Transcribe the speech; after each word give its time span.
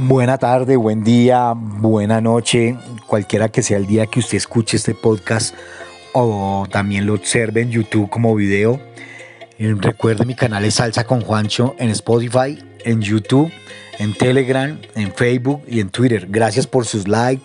Buena 0.00 0.38
tarde, 0.38 0.76
buen 0.76 1.02
día, 1.02 1.54
buena 1.56 2.20
noche, 2.20 2.76
cualquiera 3.08 3.48
que 3.48 3.64
sea 3.64 3.78
el 3.78 3.86
día 3.88 4.06
que 4.06 4.20
usted 4.20 4.36
escuche 4.36 4.76
este 4.76 4.94
podcast 4.94 5.56
o 6.12 6.68
también 6.70 7.04
lo 7.04 7.14
observe 7.14 7.62
en 7.62 7.72
YouTube 7.72 8.08
como 8.08 8.32
video. 8.36 8.80
Eh, 9.58 9.74
recuerde 9.76 10.24
mi 10.24 10.36
canal 10.36 10.64
es 10.64 10.74
Salsa 10.74 11.02
con 11.02 11.20
Juancho 11.20 11.74
en 11.80 11.90
Spotify, 11.90 12.62
en 12.84 13.02
YouTube, 13.02 13.50
en 13.98 14.14
Telegram, 14.14 14.78
en 14.94 15.12
Facebook 15.12 15.64
y 15.66 15.80
en 15.80 15.90
Twitter. 15.90 16.28
Gracias 16.30 16.68
por 16.68 16.86
sus 16.86 17.08
likes, 17.08 17.44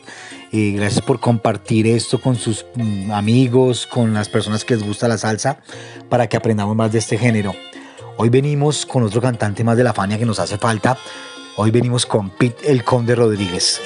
y 0.52 0.74
gracias 0.74 1.04
por 1.04 1.20
compartir 1.20 1.88
esto 1.88 2.22
con 2.22 2.36
sus 2.36 2.68
mm, 2.76 3.10
amigos, 3.12 3.88
con 3.88 4.14
las 4.14 4.30
personas 4.30 4.64
que 4.64 4.76
les 4.76 4.86
gusta 4.86 5.08
la 5.08 5.18
salsa, 5.18 5.58
para 6.08 6.30
que 6.30 6.38
aprendamos 6.38 6.76
más 6.76 6.92
de 6.92 7.00
este 7.00 7.18
género. 7.18 7.56
Hoy 8.18 8.30
venimos 8.30 8.86
con 8.86 9.02
otro 9.02 9.20
cantante 9.22 9.64
más 9.64 9.76
de 9.76 9.84
la 9.84 9.92
Fania 9.92 10.20
que 10.20 10.26
nos 10.28 10.40
hace 10.40 10.60
falta. 10.60 10.96
Hoy 11.56 11.70
venimos 11.70 12.08
con 12.08 12.32
Pete 12.32 12.72
el 12.72 12.84
Conde 12.84 13.14
Rodríguez. 13.14 13.80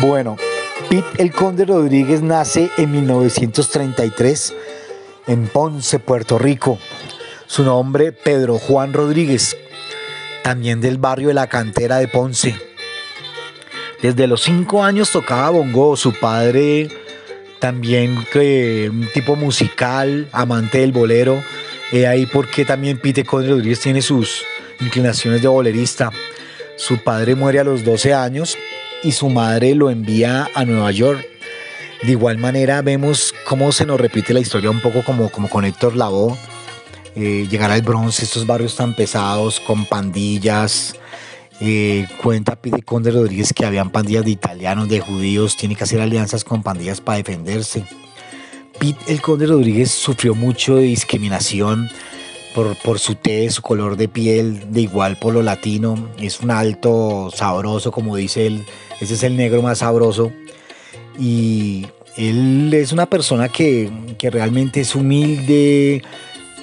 Bueno, 0.00 0.38
Pete 0.88 1.22
el 1.22 1.30
Conde 1.30 1.66
Rodríguez 1.66 2.22
nace 2.22 2.70
en 2.78 2.90
1933 2.90 4.54
en 5.26 5.46
Ponce, 5.48 5.98
Puerto 5.98 6.38
Rico. 6.38 6.78
Su 7.46 7.64
nombre, 7.64 8.12
Pedro 8.12 8.58
Juan 8.58 8.94
Rodríguez, 8.94 9.58
también 10.42 10.80
del 10.80 10.96
barrio 10.96 11.28
de 11.28 11.34
la 11.34 11.48
cantera 11.48 11.98
de 11.98 12.08
Ponce. 12.08 12.54
Desde 14.00 14.26
los 14.26 14.40
cinco 14.40 14.82
años 14.82 15.10
tocaba 15.10 15.50
bongo, 15.50 15.96
su 15.96 16.14
padre 16.14 16.88
también 17.60 18.16
un 18.34 19.08
tipo 19.12 19.36
musical, 19.36 20.28
amante 20.32 20.78
del 20.78 20.92
bolero. 20.92 21.42
He 21.92 22.06
ahí 22.06 22.26
porque 22.26 22.64
también 22.64 22.98
Pete 22.98 23.24
Conde 23.24 23.50
Rodríguez 23.50 23.80
tiene 23.80 24.02
sus 24.02 24.44
inclinaciones 24.80 25.42
de 25.42 25.48
bolerista. 25.48 26.10
Su 26.76 26.98
padre 27.02 27.34
muere 27.34 27.60
a 27.60 27.64
los 27.64 27.84
12 27.84 28.14
años 28.14 28.56
y 29.02 29.12
su 29.12 29.28
madre 29.28 29.74
lo 29.74 29.90
envía 29.90 30.48
a 30.54 30.64
Nueva 30.64 30.90
York. 30.92 31.26
De 32.02 32.12
igual 32.12 32.38
manera 32.38 32.80
vemos 32.80 33.34
cómo 33.46 33.72
se 33.72 33.84
nos 33.84 34.00
repite 34.00 34.32
la 34.32 34.40
historia 34.40 34.70
un 34.70 34.80
poco 34.80 35.02
como, 35.04 35.30
como 35.30 35.48
con 35.50 35.64
Héctor 35.64 35.96
Lavoe. 35.96 36.36
Eh, 37.16 37.48
llegar 37.50 37.70
al 37.70 37.82
bronce, 37.82 38.24
estos 38.24 38.46
barrios 38.46 38.76
tan 38.76 38.94
pesados, 38.94 39.58
con 39.58 39.84
pandillas, 39.84 40.94
eh, 41.60 42.06
cuenta 42.22 42.56
Pide 42.56 42.82
Conde 42.82 43.10
Rodríguez 43.10 43.52
que 43.52 43.66
habían 43.66 43.90
pandillas 43.90 44.24
de 44.24 44.30
italianos, 44.30 44.88
de 44.88 45.00
judíos, 45.00 45.56
tiene 45.56 45.74
que 45.74 45.84
hacer 45.84 46.00
alianzas 46.00 46.44
con 46.44 46.62
pandillas 46.62 47.00
para 47.00 47.18
defenderse. 47.18 47.84
Pete 48.80 49.12
el 49.12 49.20
Conde 49.20 49.46
Rodríguez 49.46 49.90
sufrió 49.90 50.34
mucho 50.34 50.76
de 50.76 50.84
discriminación 50.84 51.90
por, 52.54 52.74
por 52.76 52.98
su 52.98 53.14
tez, 53.14 53.54
su 53.54 53.62
color 53.62 53.96
de 53.96 54.08
piel, 54.08 54.72
de 54.72 54.80
igual 54.80 55.18
por 55.18 55.34
lo 55.34 55.42
latino. 55.42 56.08
Es 56.18 56.40
un 56.40 56.50
alto 56.50 57.30
sabroso, 57.32 57.92
como 57.92 58.16
dice 58.16 58.46
él. 58.46 58.64
Ese 58.98 59.14
es 59.14 59.22
el 59.22 59.36
negro 59.36 59.60
más 59.60 59.78
sabroso. 59.78 60.32
Y 61.18 61.86
él 62.16 62.72
es 62.72 62.92
una 62.92 63.04
persona 63.04 63.50
que, 63.50 63.92
que 64.16 64.30
realmente 64.30 64.80
es 64.80 64.94
humilde, 64.94 66.02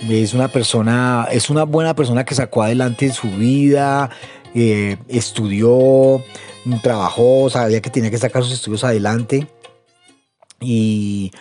es 0.10 0.34
una 0.34 0.48
persona, 0.48 1.28
es 1.32 1.52
una 1.52 1.64
buena 1.64 1.96
persona 1.96 2.26
que 2.26 2.34
sacó 2.34 2.64
adelante 2.64 3.14
su 3.14 3.30
vida, 3.30 4.10
eh, 4.56 4.98
estudió, 5.08 6.24
trabajó, 6.82 7.50
sabía 7.52 7.80
que 7.80 7.92
tenía 7.92 8.10
que 8.10 8.18
sacar 8.18 8.44
sus 8.44 8.54
estudios 8.54 8.84
adelante. 8.84 9.48
Y 10.60 11.32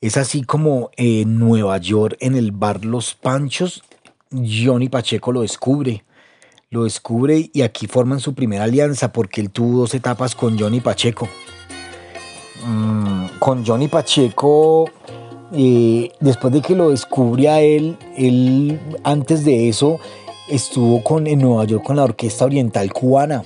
es 0.00 0.16
así 0.16 0.42
como 0.42 0.90
en 0.96 1.38
Nueva 1.38 1.78
York, 1.78 2.16
en 2.20 2.36
el 2.36 2.52
bar 2.52 2.84
Los 2.84 3.14
Panchos, 3.14 3.82
Johnny 4.30 4.88
Pacheco 4.88 5.32
lo 5.32 5.42
descubre. 5.42 6.04
Lo 6.68 6.84
descubre 6.84 7.48
y 7.52 7.62
aquí 7.62 7.86
forman 7.86 8.20
su 8.20 8.34
primera 8.34 8.64
alianza 8.64 9.12
porque 9.12 9.40
él 9.40 9.50
tuvo 9.50 9.80
dos 9.80 9.94
etapas 9.94 10.34
con 10.34 10.58
Johnny 10.58 10.80
Pacheco. 10.80 11.28
Mm, 12.66 13.38
con 13.38 13.64
Johnny 13.64 13.86
Pacheco, 13.86 14.90
eh, 15.52 16.10
después 16.20 16.52
de 16.52 16.60
que 16.60 16.74
lo 16.74 16.90
descubre 16.90 17.48
a 17.48 17.60
él, 17.60 17.96
él 18.16 18.80
antes 19.04 19.44
de 19.44 19.68
eso 19.68 20.00
estuvo 20.48 21.02
con, 21.02 21.26
en 21.26 21.40
Nueva 21.40 21.64
York 21.64 21.84
con 21.84 21.96
la 21.96 22.04
Orquesta 22.04 22.44
Oriental 22.44 22.92
Cubana, 22.92 23.44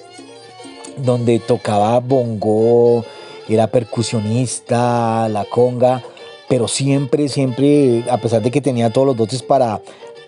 donde 0.96 1.38
tocaba 1.40 2.00
bongo, 2.00 3.04
era 3.48 3.66
percusionista, 3.66 5.28
la 5.28 5.44
conga, 5.44 6.02
pero 6.50 6.66
siempre, 6.66 7.28
siempre, 7.28 8.04
a 8.10 8.18
pesar 8.18 8.42
de 8.42 8.50
que 8.50 8.60
tenía 8.60 8.90
todos 8.90 9.06
los 9.06 9.16
dotes 9.16 9.40
para, 9.40 9.80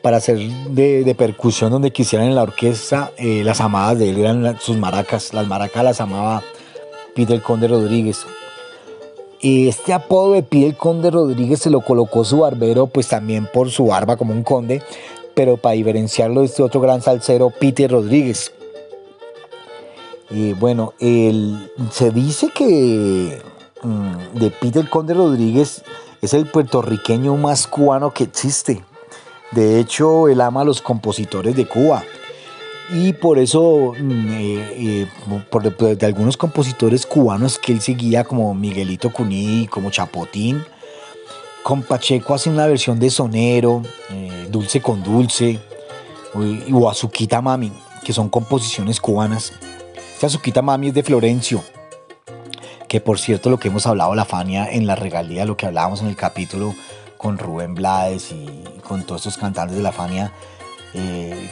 para 0.02 0.18
hacer 0.18 0.38
de, 0.38 1.14
percusión 1.18 1.72
donde 1.72 1.90
quisieran 1.90 2.28
en 2.28 2.36
la 2.36 2.44
orquesta, 2.44 3.10
eh, 3.16 3.42
las 3.44 3.60
amadas 3.60 3.98
de 3.98 4.10
él 4.10 4.18
eran 4.18 4.56
sus 4.60 4.76
maracas, 4.76 5.34
las 5.34 5.48
maracas 5.48 5.82
las 5.82 6.00
amaba 6.00 6.44
Peter 7.16 7.42
Conde 7.42 7.66
Rodríguez. 7.66 8.18
Este 9.40 9.92
apodo 9.92 10.34
de 10.34 10.44
Peter 10.44 10.76
Conde 10.76 11.10
Rodríguez 11.10 11.58
se 11.58 11.70
lo 11.70 11.80
colocó 11.80 12.24
su 12.24 12.38
barbero, 12.38 12.86
pues 12.86 13.08
también 13.08 13.48
por 13.52 13.72
su 13.72 13.86
barba 13.86 14.16
como 14.16 14.32
un 14.32 14.44
conde, 14.44 14.80
pero 15.34 15.56
para 15.56 15.74
diferenciarlo 15.74 16.42
de 16.42 16.46
este 16.46 16.62
otro 16.62 16.80
gran 16.80 17.02
salsero, 17.02 17.50
Peter 17.50 17.90
Rodríguez. 17.90 18.52
Y 20.30 20.52
bueno, 20.52 20.94
se 21.90 22.12
dice 22.12 22.50
que 22.54 23.42
mm, 23.82 24.38
de 24.38 24.50
Peter 24.52 24.88
Conde 24.88 25.14
Rodríguez 25.14 25.82
es 26.22 26.34
el 26.34 26.46
puertorriqueño 26.46 27.36
más 27.36 27.66
cubano 27.66 28.12
que 28.12 28.22
existe. 28.22 28.84
De 29.50 29.80
hecho, 29.80 30.28
él 30.28 30.40
ama 30.40 30.60
a 30.60 30.64
los 30.64 30.80
compositores 30.80 31.56
de 31.56 31.66
Cuba. 31.66 32.04
Y 32.94 33.12
por 33.12 33.40
eso, 33.40 33.92
mm, 33.98 34.30
eh, 34.30 35.08
eh, 35.10 35.96
de 35.96 36.06
algunos 36.06 36.36
compositores 36.36 37.06
cubanos 37.06 37.58
que 37.58 37.72
él 37.72 37.80
seguía, 37.80 38.22
como 38.22 38.54
Miguelito 38.54 39.12
Cuní, 39.12 39.66
como 39.66 39.90
Chapotín, 39.90 40.64
con 41.64 41.82
Pacheco 41.82 42.34
hace 42.34 42.50
una 42.50 42.66
versión 42.68 43.00
de 43.00 43.10
Sonero, 43.10 43.82
eh, 44.10 44.46
Dulce 44.48 44.80
con 44.80 45.02
Dulce, 45.02 45.58
o 46.72 46.88
Azuquita 46.88 47.42
Mami, 47.42 47.72
que 48.04 48.12
son 48.12 48.28
composiciones 48.28 49.00
cubanas. 49.00 49.52
Esta 50.14 50.28
Azuquita 50.28 50.62
Mami 50.62 50.88
es 50.88 50.94
de 50.94 51.02
Florencio, 51.02 51.62
que 52.92 53.00
por 53.00 53.18
cierto 53.18 53.48
lo 53.48 53.58
que 53.58 53.68
hemos 53.68 53.86
hablado 53.86 54.14
la 54.14 54.26
Fania 54.26 54.70
en 54.70 54.86
la 54.86 54.94
regalía, 54.94 55.46
lo 55.46 55.56
que 55.56 55.64
hablábamos 55.64 56.02
en 56.02 56.08
el 56.08 56.14
capítulo 56.14 56.74
con 57.16 57.38
Rubén 57.38 57.74
Blades 57.74 58.32
y 58.32 58.46
con 58.86 59.04
todos 59.04 59.22
estos 59.22 59.38
cantantes 59.38 59.78
de 59.78 59.82
la 59.82 59.92
Fania, 59.92 60.30
eh, 60.92 61.50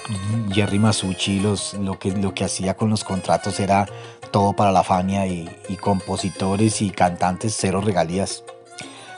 Jerry 0.53 0.79
Masucci 0.79 1.41
los, 1.41 1.73
lo, 1.73 1.99
que, 1.99 2.11
lo 2.11 2.35
que 2.35 2.45
hacía 2.45 2.75
con 2.75 2.91
los 2.91 3.05
contratos 3.05 3.59
era 3.59 3.89
todo 4.31 4.53
para 4.53 4.71
la 4.71 4.83
Fania 4.83 5.27
y, 5.27 5.49
y 5.71 5.77
compositores 5.77 6.83
y 6.83 6.91
cantantes 6.91 7.57
cero 7.59 7.81
regalías. 7.81 8.45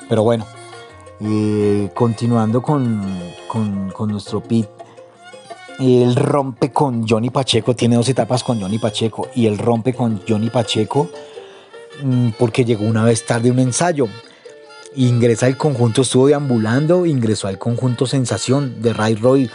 Pero 0.09 0.23
bueno, 0.23 0.47
eh, 1.21 1.91
continuando 1.93 2.63
con, 2.63 3.03
nuestro 4.07 4.41
pit, 4.45 4.69
él 5.81 6.15
rompe 6.15 6.71
con 6.71 7.05
Johnny 7.05 7.31
Pacheco, 7.31 7.75
tiene 7.75 7.97
dos 7.97 8.09
etapas 8.09 8.45
con 8.45 8.61
Johnny 8.61 8.79
Pacheco, 8.79 9.27
y 9.35 9.47
él 9.47 9.59
rompe 9.59 9.93
con 9.93 10.23
Johnny 10.29 10.51
Pacheco 10.51 11.09
porque 12.39 12.65
llegó 12.65 12.85
una 12.85 13.05
vez 13.05 13.25
tarde 13.27 13.51
un 13.51 13.59
ensayo. 13.59 14.09
Ingresa 14.95 15.47
al 15.47 15.57
conjunto, 15.57 16.03
estuvo 16.03 16.27
deambulando, 16.27 17.07
ingresó 17.07 17.49
al 17.49 17.59
conjunto 17.59 18.07
Sensación 18.07 18.83
de 18.83 18.93
Ray 18.93 19.15
Roy, 19.15 19.51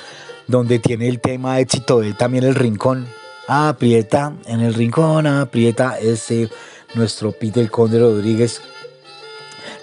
donde 0.48 0.80
tiene 0.80 1.08
el 1.08 1.20
tema 1.20 1.59
éxito 1.59 2.00
de 2.00 2.08
él 2.08 2.18
también 2.18 2.44
el 2.44 2.56
rincón. 2.56 3.08
Aprieta 3.48 4.34
en 4.46 4.62
el 4.62 4.74
rincón, 4.74 5.28
aprieta 5.28 6.00
ese 6.00 6.50
nuestro 6.96 7.31
Peter 7.31 7.70
Conde 7.70 8.00
Rodríguez 8.00 8.62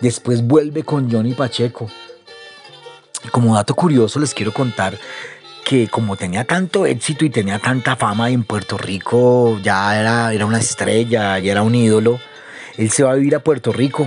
Después 0.00 0.47
vuelve 0.47 0.82
con 0.82 1.10
Johnny 1.10 1.32
Pacheco. 1.32 1.88
Como 3.31 3.54
dato 3.54 3.75
curioso 3.75 4.21
les 4.21 4.34
quiero 4.34 4.53
contar 4.53 4.98
que 5.65 5.88
como 5.88 6.16
tenía 6.16 6.45
tanto 6.45 6.84
éxito 6.84 7.24
y 7.24 7.30
tenía 7.30 7.59
tanta 7.59 7.97
fama 7.97 8.28
en 8.28 8.45
Puerto 8.45 8.77
Rico, 8.77 9.59
ya 9.62 9.98
era, 9.98 10.34
era 10.34 10.45
una 10.45 10.59
estrella, 10.59 11.39
ya 11.39 11.53
era 11.53 11.62
un 11.62 11.74
ídolo, 11.74 12.21
él 12.76 12.91
se 12.91 13.03
va 13.03 13.12
a 13.12 13.15
vivir 13.15 13.34
a 13.34 13.41
Puerto 13.41 13.72
Rico 13.72 14.06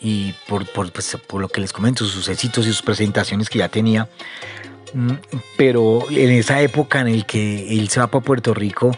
y 0.00 0.34
por, 0.48 0.66
por, 0.66 0.90
pues, 0.92 1.16
por 1.26 1.40
lo 1.40 1.48
que 1.48 1.60
les 1.60 1.72
comento, 1.72 2.04
sus 2.04 2.28
éxitos 2.28 2.66
y 2.66 2.68
sus 2.68 2.82
presentaciones 2.82 3.48
que 3.48 3.58
ya 3.58 3.68
tenía. 3.68 4.08
Mm, 4.94 5.12
pero 5.56 6.06
en 6.10 6.30
esa 6.30 6.60
época 6.60 7.00
en 7.00 7.08
el 7.08 7.26
que 7.26 7.78
él 7.78 7.88
se 7.88 8.00
va 8.00 8.06
para 8.06 8.24
Puerto 8.24 8.54
Rico, 8.54 8.92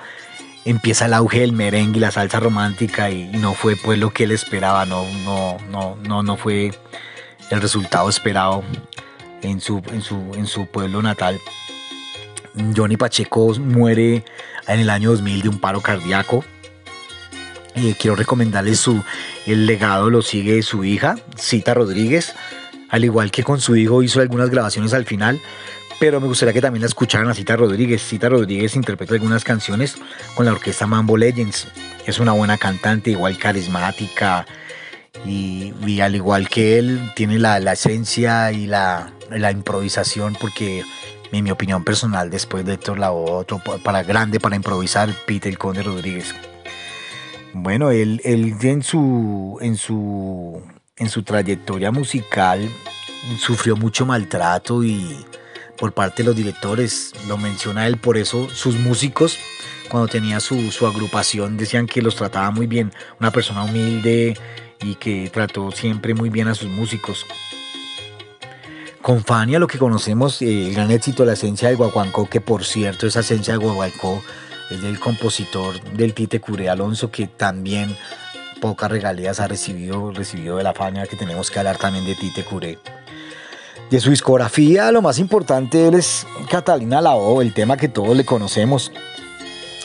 empieza 0.64 1.06
el 1.06 1.14
auge 1.14 1.40
del 1.40 1.52
merengue 1.52 1.98
y 1.98 2.00
la 2.00 2.10
salsa 2.10 2.40
romántica 2.40 3.10
y, 3.10 3.28
no 3.28 3.54
fue 3.54 3.76
pues 3.76 3.98
lo 3.98 4.10
que 4.10 4.24
él 4.24 4.32
esperaba, 4.32 4.84
no, 4.84 5.06
no, 5.24 5.56
no, 5.70 5.96
no, 6.06 6.22
no 6.22 6.36
fue 6.36 6.72
el 7.50 7.60
resultado 7.60 8.08
esperado 8.08 8.62
en 9.42 9.60
su, 9.60 9.82
en 9.92 10.02
su, 10.02 10.16
en 10.34 10.46
su 10.46 10.66
pueblo 10.66 11.00
natal. 11.00 11.40
Johnny 12.76 12.96
Pacheco 12.96 13.54
muere 13.58 14.24
en 14.66 14.80
el 14.80 14.90
año 14.90 15.10
2000 15.10 15.42
de 15.42 15.48
un 15.48 15.58
paro 15.58 15.80
cardíaco. 15.80 16.44
Y 17.82 17.94
quiero 17.94 18.16
recomendarles 18.16 18.80
su, 18.80 19.02
el 19.46 19.66
legado 19.66 20.10
lo 20.10 20.22
sigue 20.22 20.62
su 20.62 20.84
hija, 20.84 21.16
Cita 21.36 21.74
Rodríguez, 21.74 22.34
al 22.88 23.04
igual 23.04 23.30
que 23.30 23.44
con 23.44 23.60
su 23.60 23.76
hijo 23.76 24.02
hizo 24.02 24.20
algunas 24.20 24.50
grabaciones 24.50 24.94
al 24.94 25.04
final, 25.04 25.40
pero 25.98 26.20
me 26.20 26.28
gustaría 26.28 26.52
que 26.52 26.60
también 26.60 26.82
la 26.82 26.86
escucharan 26.86 27.28
a 27.28 27.34
Cita 27.34 27.56
Rodríguez. 27.56 28.02
Cita 28.02 28.28
Rodríguez 28.28 28.76
interpreta 28.76 29.14
algunas 29.14 29.42
canciones 29.42 29.96
con 30.34 30.46
la 30.46 30.52
orquesta 30.52 30.86
Mambo 30.86 31.16
Legends. 31.16 31.66
Es 32.06 32.20
una 32.20 32.32
buena 32.32 32.56
cantante, 32.56 33.10
igual 33.10 33.36
carismática, 33.36 34.46
y, 35.26 36.00
al 36.00 36.14
igual 36.14 36.48
que 36.48 36.78
él, 36.78 37.10
tiene 37.16 37.38
la, 37.38 37.58
esencia 37.72 38.52
y 38.52 38.66
la, 38.66 39.12
improvisación, 39.50 40.36
porque 40.40 40.84
en 41.32 41.44
mi 41.44 41.50
opinión 41.50 41.84
personal, 41.84 42.30
después 42.30 42.64
de 42.64 42.74
Héctor 42.74 42.98
Lavoe, 42.98 43.30
otro 43.32 43.60
para 43.82 44.02
grande 44.02 44.40
para 44.40 44.56
improvisar, 44.56 45.10
Peter 45.26 45.56
Conde 45.58 45.82
Rodríguez. 45.82 46.34
Bueno, 47.62 47.90
él, 47.90 48.20
él 48.24 48.56
en, 48.62 48.82
su, 48.82 49.58
en, 49.60 49.76
su, 49.76 50.62
en 50.96 51.08
su 51.08 51.22
trayectoria 51.22 51.90
musical 51.90 52.68
sufrió 53.38 53.76
mucho 53.76 54.06
maltrato 54.06 54.84
y 54.84 55.24
por 55.76 55.92
parte 55.92 56.22
de 56.22 56.28
los 56.28 56.36
directores, 56.36 57.12
lo 57.28 57.36
menciona 57.36 57.86
él, 57.86 57.98
por 57.98 58.16
eso 58.16 58.48
sus 58.50 58.76
músicos, 58.76 59.38
cuando 59.88 60.08
tenía 60.08 60.40
su, 60.40 60.70
su 60.70 60.86
agrupación, 60.86 61.56
decían 61.56 61.86
que 61.86 62.02
los 62.02 62.16
trataba 62.16 62.50
muy 62.50 62.66
bien, 62.66 62.92
una 63.20 63.30
persona 63.30 63.64
humilde, 63.64 64.36
y 64.82 64.94
que 64.94 65.30
trató 65.32 65.70
siempre 65.70 66.14
muy 66.14 66.30
bien 66.30 66.48
a 66.48 66.54
sus 66.54 66.68
músicos. 66.68 67.26
Con 69.02 69.24
Fania 69.24 69.58
lo 69.58 69.66
que 69.66 69.78
conocemos, 69.78 70.42
eh, 70.42 70.68
el 70.68 70.74
gran 70.74 70.90
éxito 70.90 71.24
la 71.24 71.32
esencia 71.32 71.68
de 71.68 71.76
Guaguancó, 71.76 72.28
que 72.28 72.40
por 72.40 72.64
cierto 72.64 73.06
esa 73.06 73.20
esencia 73.20 73.54
de 73.54 73.58
Guaguancó 73.58 74.22
es 74.70 74.82
del 74.82 74.98
compositor 74.98 75.80
del 75.92 76.14
Tite 76.14 76.40
Curé 76.40 76.68
Alonso, 76.68 77.10
que 77.10 77.26
también 77.26 77.96
pocas 78.60 78.90
regalías 78.90 79.40
ha 79.40 79.48
recibido, 79.48 80.12
recibido 80.12 80.56
de 80.56 80.64
la 80.64 80.74
Fania, 80.74 81.06
que 81.06 81.16
tenemos 81.16 81.50
que 81.50 81.58
hablar 81.58 81.78
también 81.78 82.04
de 82.04 82.14
Tite 82.14 82.44
Curé. 82.44 82.78
De 83.90 84.00
su 84.00 84.10
discografía, 84.10 84.92
lo 84.92 85.00
más 85.00 85.18
importante 85.18 85.88
es 85.88 86.26
Catalina 86.50 87.00
Lao, 87.00 87.40
el 87.40 87.54
tema 87.54 87.78
que 87.78 87.88
todos 87.88 88.14
le 88.14 88.26
conocemos. 88.26 88.92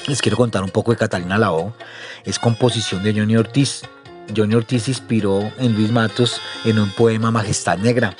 Les 0.07 0.21
quiero 0.21 0.35
contar 0.35 0.61
un 0.61 0.71
poco 0.71 0.91
de 0.91 0.97
Catalina 0.97 1.37
Lao. 1.37 1.73
Es 2.25 2.37
composición 2.37 3.01
de 3.03 3.13
Johnny 3.13 3.37
Ortiz. 3.37 3.83
Johnny 4.35 4.55
Ortiz 4.55 4.89
inspiró 4.89 5.49
en 5.57 5.73
Luis 5.75 5.91
Matos 5.91 6.41
en 6.65 6.79
un 6.79 6.89
poema 6.89 7.31
Majestad 7.31 7.77
Negra. 7.77 8.13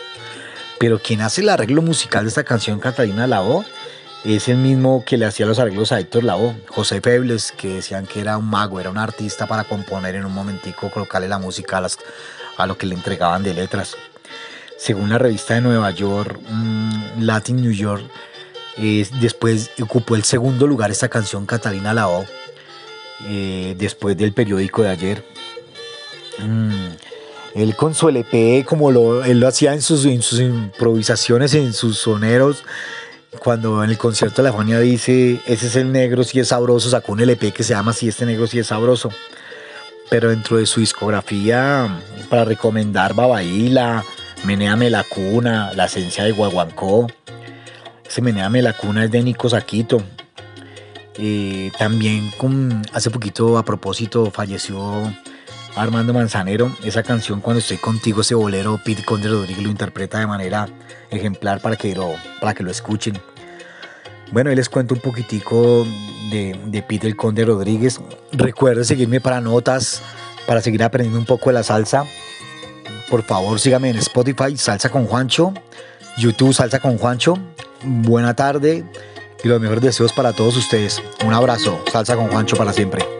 Pero 0.79 0.99
quien 0.99 1.19
hace 1.19 1.41
el 1.41 1.49
arreglo 1.49 1.81
musical 1.81 2.23
de 2.23 2.29
esta 2.29 2.45
canción, 2.45 2.79
Catalina 2.79 3.27
Lao, 3.27 3.65
es 4.23 4.47
el 4.47 4.57
mismo 4.57 5.03
que 5.05 5.17
le 5.17 5.25
hacía 5.25 5.45
los 5.45 5.59
arreglos 5.59 5.91
a 5.91 5.99
Héctor 5.99 6.23
Lavoe, 6.23 6.55
José 6.67 7.01
Febles, 7.01 7.51
que 7.51 7.75
decían 7.75 8.07
que 8.07 8.21
era 8.21 8.37
un 8.37 8.49
mago, 8.49 8.79
era 8.79 8.89
un 8.89 8.97
artista 8.97 9.47
para 9.47 9.65
componer 9.65 10.15
en 10.15 10.25
un 10.25 10.33
momentico, 10.33 10.89
colocarle 10.89 11.27
la 11.27 11.39
música 11.39 11.83
a, 12.57 12.67
lo 12.67 12.77
que 12.77 12.85
le 12.85 12.95
entregaban 12.95 13.43
de 13.43 13.53
letras. 13.53 13.97
Según 14.77 15.09
la 15.09 15.17
revista 15.17 15.55
de 15.55 15.61
Nueva 15.61 15.91
York, 15.91 16.39
mm, 16.49 17.21
Latin 17.21 17.61
New 17.61 17.71
York, 17.71 18.03
después 19.21 19.71
ocupó 19.81 20.15
el 20.15 20.23
segundo 20.23 20.67
lugar 20.67 20.89
esta 20.89 21.09
canción 21.09 21.45
Catalina 21.45 21.93
Lao, 21.93 22.25
eh, 23.27 23.75
después 23.77 24.17
del 24.17 24.33
periódico 24.33 24.83
de 24.83 24.89
ayer. 24.89 25.25
Mm. 26.39 26.93
Él 27.55 27.75
con 27.75 27.93
su 27.93 28.09
LP, 28.09 28.65
como 28.67 28.91
lo, 28.91 29.23
él 29.23 29.39
lo 29.39 29.47
hacía 29.47 29.73
en 29.73 29.81
sus, 29.81 30.01
sus 30.01 30.39
improvisaciones, 30.39 31.53
en 31.53 31.73
sus 31.73 31.99
soneros, 31.99 32.63
cuando 33.39 33.83
en 33.83 33.89
el 33.89 33.97
concierto 33.97 34.41
de 34.41 34.49
la 34.49 34.55
Fania 34.55 34.79
dice, 34.79 35.41
ese 35.45 35.67
es 35.67 35.75
el 35.75 35.91
negro, 35.91 36.23
si 36.23 36.39
es 36.39 36.49
sabroso, 36.49 36.89
sacó 36.89 37.13
un 37.13 37.21
LP 37.21 37.51
que 37.51 37.63
se 37.63 37.73
llama 37.73 37.93
Si 37.93 38.07
este 38.07 38.25
negro, 38.25 38.47
si 38.47 38.59
es 38.59 38.67
sabroso. 38.67 39.09
Pero 40.09 40.29
dentro 40.29 40.57
de 40.57 40.65
su 40.65 40.79
discografía, 40.79 41.99
para 42.29 42.45
recomendar 42.45 43.13
Babaíla, 43.13 44.03
Meneame 44.45 44.89
la 44.89 45.03
Cuna, 45.03 45.73
La 45.73 45.85
Esencia 45.85 46.23
de 46.23 46.31
Guaguancó, 46.31 47.07
ese 48.05 48.21
Meneame 48.21 48.61
la 48.61 48.73
Cuna 48.73 49.05
es 49.05 49.11
de 49.11 49.23
Nico 49.23 49.49
Saquito. 49.49 50.03
Eh, 51.17 51.71
también 51.77 52.31
hace 52.91 53.09
poquito, 53.09 53.57
a 53.57 53.65
propósito, 53.65 54.31
falleció 54.31 55.13
Armando 55.75 56.13
Manzanero, 56.13 56.75
esa 56.83 57.03
canción 57.03 57.41
Cuando 57.41 57.59
estoy 57.59 57.77
contigo, 57.77 58.21
ese 58.21 58.35
bolero, 58.35 58.79
Pete 58.83 59.03
Conde 59.03 59.29
Rodríguez 59.29 59.63
lo 59.63 59.69
interpreta 59.69 60.19
de 60.19 60.27
manera 60.27 60.67
ejemplar 61.09 61.61
para 61.61 61.75
que 61.75 61.95
lo, 61.95 62.13
para 62.39 62.53
que 62.53 62.63
lo 62.63 62.71
escuchen. 62.71 63.17
Bueno, 64.31 64.49
ahí 64.49 64.55
les 64.55 64.69
cuento 64.69 64.95
un 64.95 65.01
poquitico 65.01 65.85
de, 66.31 66.59
de 66.65 66.81
Pete 66.81 67.07
el 67.07 67.15
Conde 67.15 67.45
Rodríguez. 67.45 67.99
Recuerden 68.31 68.85
seguirme 68.85 69.21
para 69.21 69.41
notas, 69.41 70.01
para 70.47 70.61
seguir 70.61 70.83
aprendiendo 70.83 71.19
un 71.19 71.25
poco 71.25 71.49
de 71.49 71.53
la 71.53 71.63
salsa. 71.63 72.05
Por 73.09 73.23
favor, 73.23 73.59
síganme 73.59 73.89
en 73.89 73.97
Spotify, 73.97 74.57
Salsa 74.57 74.89
con 74.89 75.05
Juancho, 75.05 75.53
YouTube, 76.17 76.53
Salsa 76.53 76.79
con 76.79 76.97
Juancho. 76.97 77.37
Buena 77.83 78.33
tarde 78.33 78.83
y 79.43 79.47
los 79.47 79.61
mejores 79.61 79.83
deseos 79.83 80.13
para 80.13 80.33
todos 80.33 80.57
ustedes. 80.57 81.01
Un 81.25 81.33
abrazo, 81.33 81.79
Salsa 81.91 82.15
con 82.15 82.29
Juancho 82.29 82.55
para 82.55 82.73
siempre. 82.73 83.12